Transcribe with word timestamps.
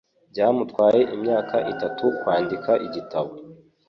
Byamutwaye 0.31 1.01
imyaka 1.15 1.55
itatu 1.73 2.05
kwandika 2.19 2.71
igitabo. 2.87 3.31